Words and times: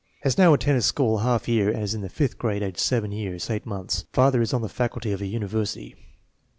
Has 0.21 0.35
now 0.35 0.51
attended 0.55 0.83
school 0.83 1.19
a 1.19 1.21
half 1.21 1.47
year 1.47 1.69
and 1.69 1.83
is 1.83 1.93
in 1.93 2.01
the 2.01 2.09
fifth 2.09 2.39
grade, 2.39 2.63
age 2.63 2.79
7 2.79 3.11
years, 3.11 3.51
8 3.51 3.67
months. 3.67 4.05
Father 4.11 4.41
is 4.41 4.51
on 4.51 4.63
the 4.63 4.67
faculty 4.67 5.11
of 5.11 5.21
a 5.21 5.27
university. 5.27 5.93